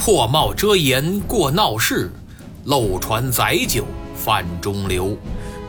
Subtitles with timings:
[0.00, 2.10] 破帽遮颜过闹市，
[2.64, 3.84] 漏船载酒
[4.16, 5.14] 泛中流。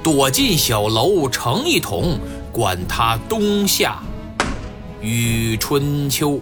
[0.01, 2.17] 躲进小楼成一统，
[2.49, 3.99] 管他冬夏
[5.01, 6.39] 与春秋。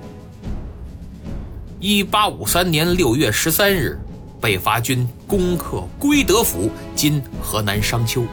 [1.80, 4.00] 一八五三年六月十三日，
[4.40, 8.24] 北伐军攻克归德府（今河南商丘），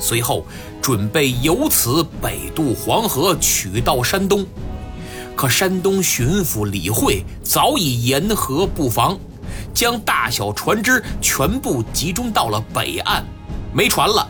[0.00, 0.46] 随后
[0.80, 4.46] 准备由此北渡黄河，取道山东。
[5.36, 9.18] 可山东巡抚李会早已沿河布防，
[9.74, 13.24] 将大小船只全部集中到了北岸，
[13.72, 14.26] 没船了。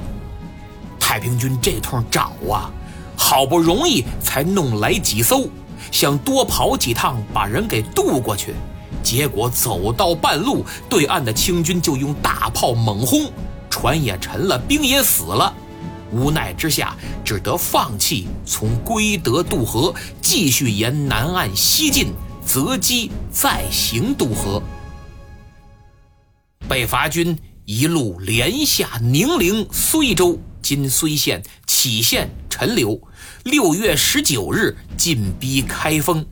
[0.99, 2.71] 太平军这通找啊，
[3.17, 5.47] 好不容易才弄来几艘，
[5.93, 8.55] 想多跑几趟把人给渡过去，
[9.03, 13.31] 结果走到半路，对岸的清军就用大炮猛轰，
[13.69, 15.55] 船也沉了，兵也死了。
[16.15, 19.93] 无奈之下，只得放弃从归德渡河，
[20.23, 22.15] 继续沿南岸西进，
[22.47, 24.63] 择机再行渡河。
[26.69, 33.01] 北伐军一路连下宁陵、睢州（今睢县）、杞县、陈留，
[33.43, 36.25] 六月十九日进逼开封。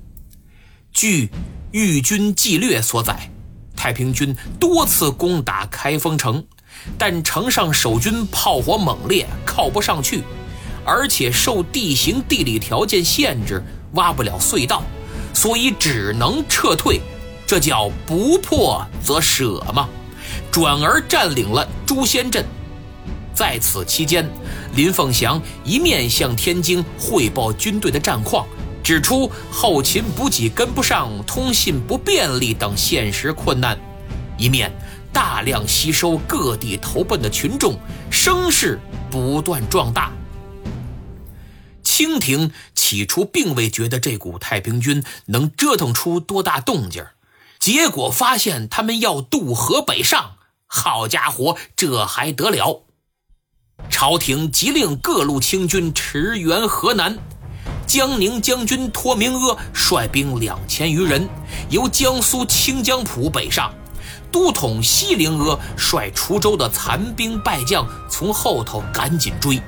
[0.92, 1.26] 据
[1.72, 3.30] 《豫军纪略》所载，
[3.76, 6.46] 太平军多次攻打开封城。
[6.98, 10.22] 但城上守军炮火猛烈，靠不上去，
[10.84, 14.82] 而且受地形地理条件限制，挖不了隧道，
[15.32, 17.00] 所以只能撤退。
[17.46, 19.88] 这叫不破则舍嘛。
[20.50, 22.44] 转而占领了朱仙镇。
[23.34, 24.28] 在此期间，
[24.74, 28.46] 林凤祥一面向天津汇报军队的战况，
[28.82, 33.78] 指出后勤补给跟不上、通信不便利等现实困难，
[34.36, 34.70] 一面。
[35.12, 37.78] 大量吸收各地投奔的群众，
[38.10, 38.78] 声势
[39.10, 40.10] 不断壮大。
[41.82, 47.04] 清廷起初并未觉得这股太平军能折腾出多大动静
[47.58, 52.82] 结果发现他们要渡河北上，好家伙，这还得了！
[53.90, 57.18] 朝廷急令各路清军驰援河南，
[57.86, 61.28] 江宁将军托明阿率兵两千余人，
[61.68, 63.72] 由江苏清江浦北上。
[64.32, 69.60] 都统西陵阿率滁州的残兵败将从后头赶紧追，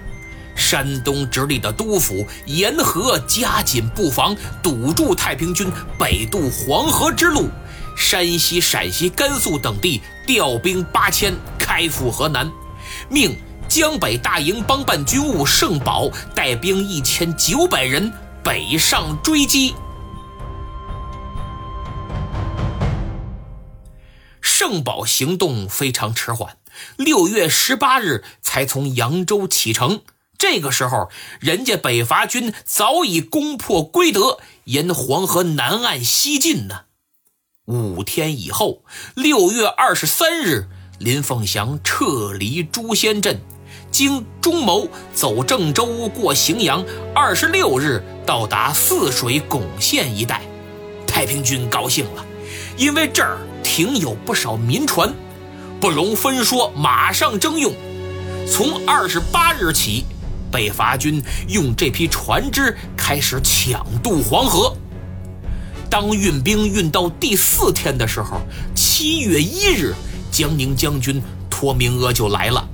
[0.57, 7.49] 山东直隶的督府沿河加紧布防，堵住太平军北渡黄河之路。
[7.97, 12.51] 山西、陕西、甘肃等地调兵八千开赴河南，
[13.09, 13.37] 命
[13.69, 19.75] 江北大营帮办军务盛宝带兵一千九百人北上追击。
[24.67, 26.57] 郑宝行动非常迟缓，
[26.97, 30.01] 六月十八日才从扬州启程。
[30.39, 36.85] 这个时候，人家北伐军早已攻破归德，沿黄河南岸西进呢。
[37.67, 38.83] 五天以后，
[39.15, 40.67] 六月二十三日，
[40.99, 43.39] 林凤祥撤离朱仙镇，
[43.91, 46.83] 经中牟走郑州过荥阳，
[47.15, 50.41] 二十六日到达泗水巩县一带。
[51.07, 52.25] 太平军高兴了，
[52.79, 53.37] 因为这儿。
[53.65, 55.13] 停有不少民船，
[55.81, 57.73] 不容分说，马上征用。
[58.49, 60.05] 从二十八日起，
[60.53, 64.77] 北伐军用这批船只开始抢渡黄河。
[65.91, 68.41] 当运兵运到第四天的时候，
[68.75, 69.95] 七月一日，
[70.31, 72.69] 江宁将军托明阿就来了，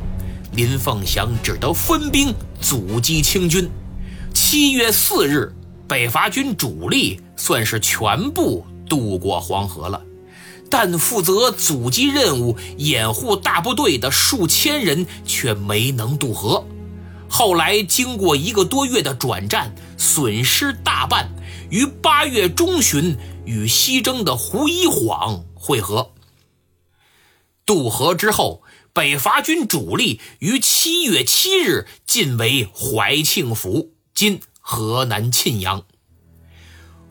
[0.52, 3.70] 林凤祥只得分兵阻击清军。
[4.34, 5.54] 七月四日，
[5.86, 10.00] 北伐军主力算是全部渡过黄河了。
[10.70, 16.64] 但负责阻击任务、掩护大部队的数千人却没能渡河。
[17.28, 21.28] 后来经过一个多月的转战，损失大半，
[21.70, 26.12] 于八月中旬与西征的胡一晃会合。
[27.66, 35.84] 渡河之后，北伐军主力于七月七日进围怀庆府（今河南沁阳）。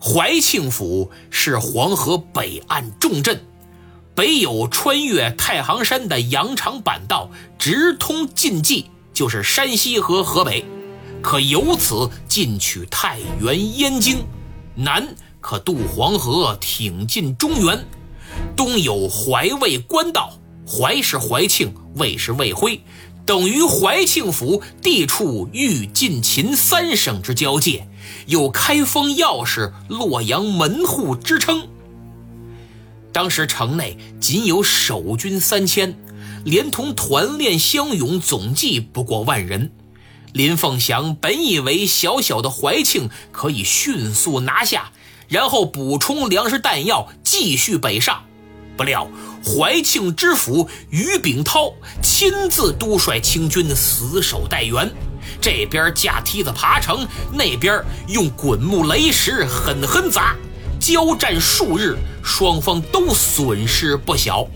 [0.02, 3.42] 怀庆府是黄河北岸重镇。
[4.20, 8.84] 北有穿越太行山的羊肠板道，直通晋冀，
[9.14, 10.62] 就是山西和河北，
[11.22, 14.18] 可由此进取太原、燕京；
[14.74, 15.08] 南
[15.40, 17.82] 可渡黄河，挺进中原。
[18.54, 20.34] 东有淮渭官道，
[20.68, 22.78] 淮是怀庆，渭是渭辉，
[23.24, 27.88] 等于怀庆府地处豫晋秦三省之交界，
[28.26, 31.66] 有开封钥匙、洛阳门户之称。
[33.12, 35.96] 当时城内仅有守军三千，
[36.44, 39.72] 连同团练乡勇，总计不过万人。
[40.32, 44.92] 林凤祥本以为小小的怀庆可以迅速拿下，
[45.28, 48.22] 然后补充粮食弹药，继续北上。
[48.76, 49.10] 不料
[49.44, 54.90] 怀庆知府于秉涛亲自督率清军死守待援，
[55.40, 60.34] 这边架梯子爬城，那边用滚木雷石狠狠砸，
[60.80, 64.46] 交战数日，双方都损失不小。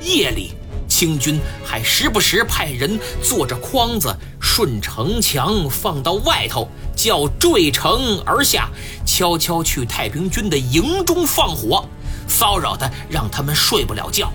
[0.00, 0.52] 夜里。
[0.88, 8.70] 清军还时不时派人坐着筐子顺城墙放到外头，叫坠城而下，
[9.04, 11.84] 悄悄去太平军的营中放火，
[12.28, 14.32] 骚扰的让他们睡不了觉。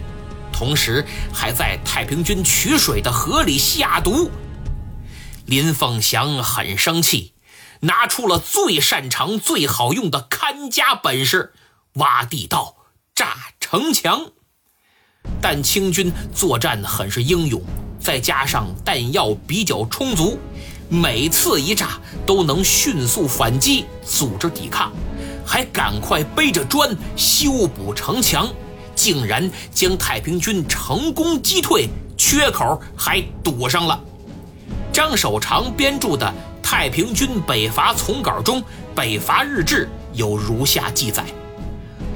[0.51, 1.03] 同时
[1.33, 4.29] 还在太平军取水的河里下毒。
[5.45, 7.31] 林凤祥很生气，
[7.79, 11.53] 拿出了最擅长、最好用的看家本事——
[11.95, 12.75] 挖地道、
[13.15, 14.21] 炸城墙。
[15.41, 17.61] 但清军作战很是英勇，
[17.99, 20.39] 再加上弹药比较充足，
[20.89, 24.91] 每次一炸都能迅速反击，组织抵抗，
[25.45, 28.47] 还赶快背着砖修补城墙，
[28.95, 31.87] 竟然将太平军成功击退，
[32.17, 34.03] 缺口还堵上了。
[34.91, 36.25] 张守常编著的
[36.63, 38.59] 《太平军北伐丛稿》中，
[38.95, 41.23] 《北伐日志》有如下记载：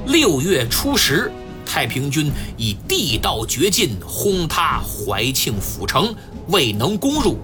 [0.06, 1.30] 六月初十。
[1.68, 6.14] 太平军以地道绝境轰塌怀庆府城，
[6.46, 7.40] 未能攻入。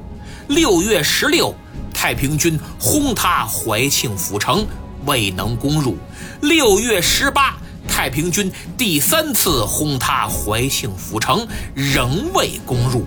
[0.47, 1.53] 六月十六，
[1.93, 4.65] 太平军轰塌怀庆府城，
[5.07, 5.97] 未能攻入。
[6.41, 7.57] 六月十八，
[7.89, 13.05] 太平军第三次轰塌怀庆府城，仍未攻入。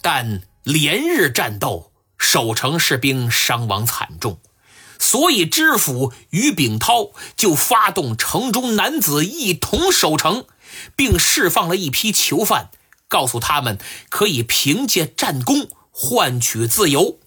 [0.00, 4.38] 但连日战斗，守城士兵伤亡惨重。
[4.98, 10.44] 所以，知府于秉涛就发动城中男子一同守城，
[10.96, 12.70] 并释放了一批囚犯，
[13.08, 13.78] 告诉他们
[14.08, 17.18] 可以凭借战功换取自由。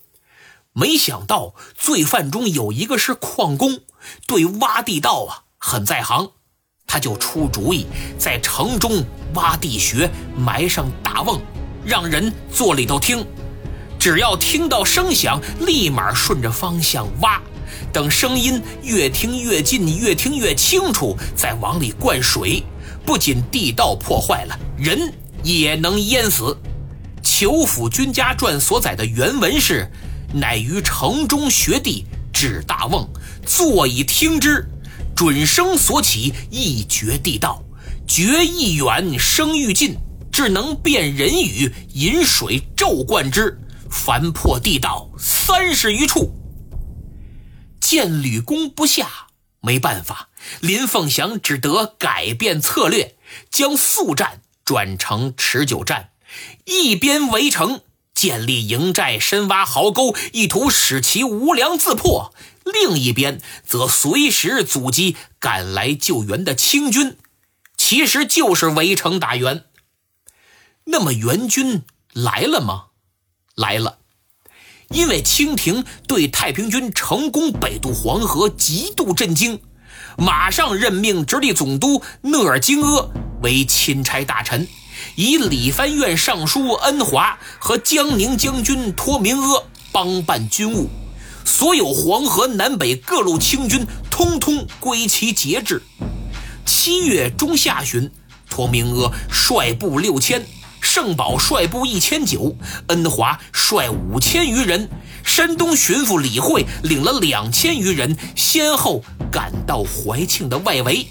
[0.73, 3.79] 没想到，罪犯中有一个是矿工，
[4.27, 6.31] 对挖地道啊很在行，
[6.85, 7.85] 他就出主意
[8.17, 11.41] 在城中挖地穴，埋上大瓮，
[11.85, 13.25] 让人坐里头听，
[13.99, 17.41] 只要听到声响，立马顺着方向挖。
[17.91, 22.63] 等声音越听越近，越听越清楚，再往里灌水，
[23.05, 25.13] 不仅地道破坏了，人
[25.43, 26.43] 也能淹死。
[27.21, 29.89] 《裘府君家传》所载的原文是
[30.33, 33.07] ：“乃于城中学地，指大瓮，
[33.45, 34.67] 坐以听之。
[35.15, 37.61] 准声所起，一绝地道；
[38.07, 39.97] 绝亦远，声愈近，
[40.31, 46.33] 只能辨人语，引水骤灌之，凡破地道三十余处。”
[47.89, 49.29] 见屡攻不下，
[49.61, 53.15] 没办法，林凤祥只得改变策略，
[53.49, 56.11] 将速战转成持久战，
[56.65, 57.81] 一边围城
[58.13, 62.31] 建立营寨、深挖壕沟，意图使其无粮自破；
[62.63, 67.17] 另一边则随时阻击赶来救援的清军，
[67.75, 69.65] 其实就是围城打援。
[70.83, 71.81] 那么援军
[72.13, 72.89] 来了吗？
[73.55, 73.97] 来了。
[74.91, 79.59] 因为清廷对太平军成功北渡黄河极度震惊，
[80.17, 83.07] 马上任命直隶总督讷尔金阿
[83.43, 84.67] 为钦差大臣，
[85.15, 90.89] 以理藩院尚书恩华和江宁将军托明阿帮办军务，
[91.45, 95.83] 所有黄河南北各路清军通通归其节制。
[96.65, 98.09] 七月中下旬，
[98.49, 100.43] 托明阿率部六千。
[100.81, 102.55] 盛宝率部一千九，
[102.87, 104.89] 恩华率五千余人，
[105.23, 111.07] 山东巡抚李会领了两千余人，先后赶到怀庆的外围。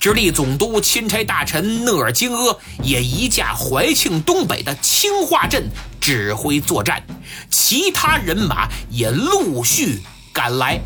[0.00, 5.70] 直隶总督钦差大臣讷尔金阿也移驾怀庆东北的清化镇
[6.00, 7.02] 指挥作战，
[7.48, 10.78] 其他人马也陆续赶来。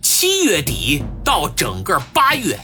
[0.00, 2.58] 七月底到整个八月。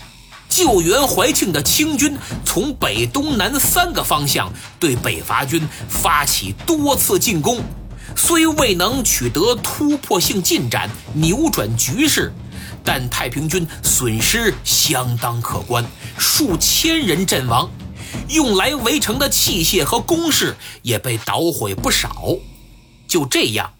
[0.54, 7.62] 救援怀庆的清军从北、东南三个方向对北伐军发起多次进攻，
[8.14, 12.30] 虽未能取得突破性进展、扭转局势，
[12.85, 15.82] 但太平军损失相当可观，
[16.18, 17.71] 数千人阵亡，
[18.28, 22.14] 用来围城的器械和工事也被捣毁不少。
[23.09, 23.73] 就这样。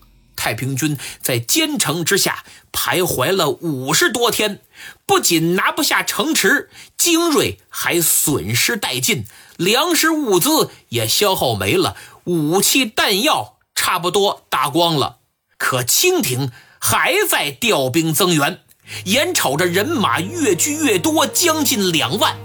[0.43, 4.59] 太平军在坚城之下徘徊了五十多天，
[5.07, 6.69] 不仅拿不下城池，
[6.99, 9.25] 精锐还损失殆尽，
[9.57, 15.19] 粮食物资也消耗没了，武器弹药差不多打光了。
[15.59, 18.59] 可清廷还在调兵增援，
[19.05, 22.37] 眼瞅着人马越聚越多，将近两万，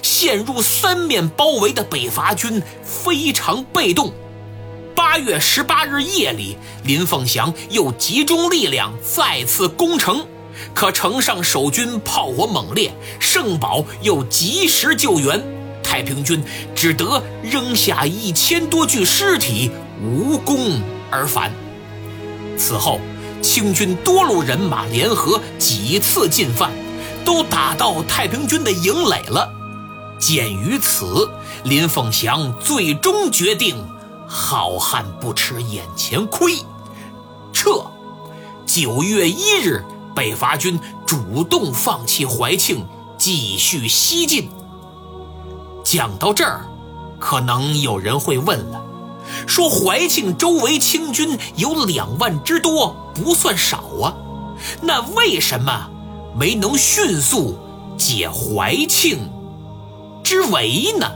[0.00, 4.14] 陷入三面包围的北伐军非常被动。
[5.14, 10.26] 八月十八日夜里，林凤祥又集中力量再次攻城，
[10.74, 15.40] 可城上守军炮火猛烈，圣宝又及时救援，
[15.84, 16.42] 太平军
[16.74, 19.70] 只得扔下一千多具尸体，
[20.02, 21.52] 无功而返。
[22.58, 22.98] 此后，
[23.40, 26.72] 清军多路人马联合几次进犯，
[27.24, 29.48] 都打到太平军的营垒了。
[30.18, 31.30] 鉴于此，
[31.62, 33.76] 林凤祥最终决定：
[34.26, 36.56] 好汉不吃眼前亏，
[37.52, 37.84] 撤。
[38.66, 42.86] 九月一日，北伐军主动放弃怀庆，
[43.18, 44.50] 继续西进。
[45.84, 46.66] 讲到这儿，
[47.20, 48.82] 可能有人会问了：
[49.46, 54.14] 说怀庆周围清军有两万之多，不算少啊，
[54.80, 55.90] 那为什么
[56.34, 57.58] 没能迅速
[57.98, 59.30] 解怀庆
[60.24, 61.06] 之围呢？